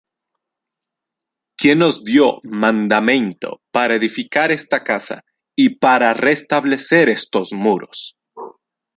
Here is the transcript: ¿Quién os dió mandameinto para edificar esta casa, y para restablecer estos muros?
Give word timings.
¿Quién 1.59 1.79
os 1.89 1.95
dió 2.07 2.27
mandameinto 2.63 3.49
para 3.73 3.97
edificar 3.99 4.49
esta 4.49 4.83
casa, 4.83 5.23
y 5.55 5.75
para 5.83 6.15
restablecer 6.15 7.07
estos 7.09 7.53
muros? 7.53 8.17